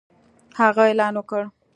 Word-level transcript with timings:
هغه 0.59 0.81
اعلان 0.87 1.13
وکړ 1.17 1.43